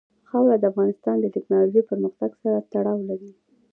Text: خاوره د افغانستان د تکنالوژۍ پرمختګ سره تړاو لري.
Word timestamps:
خاوره 0.29 0.57
د 0.59 0.63
افغانستان 0.71 1.15
د 1.19 1.25
تکنالوژۍ 1.35 1.81
پرمختګ 1.89 2.31
سره 2.41 2.57
تړاو 2.73 2.99
لري. 3.09 3.31